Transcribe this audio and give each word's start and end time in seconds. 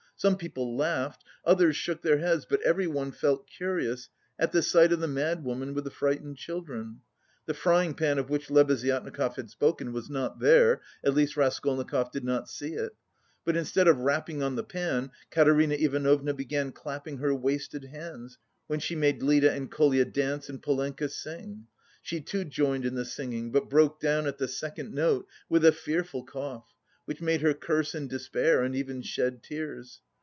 Some 0.17 0.37
people 0.37 0.77
laughed, 0.77 1.23
others 1.45 1.75
shook 1.75 2.03
their 2.03 2.19
heads, 2.19 2.45
but 2.47 2.61
everyone 2.61 3.11
felt 3.11 3.47
curious 3.47 4.07
at 4.37 4.51
the 4.51 4.61
sight 4.61 4.91
of 4.91 4.99
the 4.99 5.07
madwoman 5.07 5.73
with 5.73 5.83
the 5.83 5.89
frightened 5.89 6.37
children. 6.37 6.99
The 7.47 7.55
frying 7.55 7.95
pan 7.95 8.19
of 8.19 8.29
which 8.29 8.51
Lebeziatnikov 8.51 9.37
had 9.37 9.49
spoken 9.49 9.91
was 9.91 10.11
not 10.11 10.39
there, 10.39 10.81
at 11.03 11.15
least 11.15 11.35
Raskolnikov 11.35 12.11
did 12.11 12.23
not 12.23 12.47
see 12.47 12.75
it. 12.75 12.93
But 13.45 13.57
instead 13.57 13.87
of 13.87 13.97
rapping 14.01 14.43
on 14.43 14.55
the 14.55 14.63
pan, 14.63 15.09
Katerina 15.31 15.73
Ivanovna 15.73 16.35
began 16.35 16.71
clapping 16.71 17.17
her 17.17 17.33
wasted 17.33 17.85
hands, 17.85 18.37
when 18.67 18.79
she 18.79 18.95
made 18.95 19.23
Lida 19.23 19.51
and 19.51 19.71
Kolya 19.71 20.05
dance 20.05 20.49
and 20.49 20.61
Polenka 20.61 21.09
sing. 21.09 21.65
She 22.03 22.21
too 22.21 22.45
joined 22.45 22.85
in 22.85 22.93
the 22.93 23.05
singing, 23.05 23.51
but 23.51 23.71
broke 23.71 23.99
down 23.99 24.27
at 24.27 24.37
the 24.37 24.47
second 24.47 24.93
note 24.93 25.25
with 25.49 25.65
a 25.65 25.71
fearful 25.71 26.23
cough, 26.25 26.67
which 27.05 27.21
made 27.21 27.41
her 27.41 27.55
curse 27.55 27.95
in 27.95 28.07
despair 28.07 28.61
and 28.61 28.75
even 28.75 29.01
shed 29.01 29.41
tears. 29.41 29.99